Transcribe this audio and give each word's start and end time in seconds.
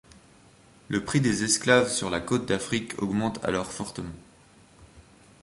Le 0.87 1.05
prix 1.05 1.21
des 1.21 1.43
esclaves 1.43 1.87
sur 1.91 2.09
la 2.09 2.19
Côte 2.19 2.47
d'Afrique 2.47 2.99
augmente 3.03 3.37
alors 3.45 3.69
fortement. 3.71 4.15